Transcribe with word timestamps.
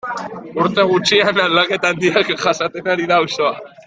Urte 0.61 0.85
gutxian 0.91 1.41
aldaketa 1.43 1.91
handiak 1.95 2.33
jasaten 2.47 2.91
ari 2.95 3.07
da 3.13 3.21
auzoa. 3.23 3.53